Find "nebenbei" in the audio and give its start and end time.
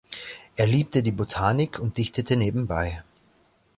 2.35-3.03